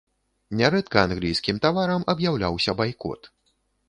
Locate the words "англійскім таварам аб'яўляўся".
1.07-2.75